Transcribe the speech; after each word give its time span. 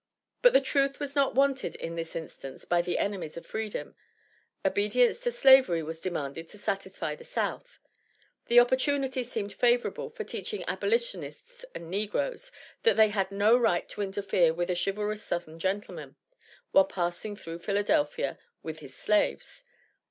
But 0.41 0.53
the 0.53 0.61
truth 0.61 0.99
was 0.99 1.15
not 1.15 1.35
wanted 1.35 1.75
in 1.75 1.93
this 1.95 2.15
instance 2.15 2.65
by 2.65 2.81
the 2.81 2.97
enemies 2.97 3.37
of 3.37 3.45
Freedom; 3.45 3.93
obedience 4.65 5.19
to 5.19 5.31
Slavery 5.31 5.83
was 5.83 6.01
demanded 6.01 6.49
to 6.49 6.57
satisfy 6.57 7.13
the 7.13 7.23
South. 7.23 7.77
The 8.47 8.59
opportunity 8.59 9.21
seemed 9.21 9.53
favorable 9.53 10.09
for 10.09 10.23
teaching 10.23 10.63
abolitionists 10.67 11.65
and 11.75 11.91
negroes, 11.91 12.51
that 12.81 12.97
they 12.97 13.09
had 13.09 13.31
no 13.31 13.55
right 13.55 13.87
to 13.89 14.01
interfere 14.01 14.55
with 14.55 14.71
a 14.71 14.75
"chivalrous 14.75 15.23
southern 15.23 15.59
gentleman," 15.59 16.15
while 16.71 16.85
passing 16.85 17.35
through 17.35 17.59
Philadelphia 17.59 18.39
with 18.63 18.79
his 18.79 18.95
slaves. 18.95 19.63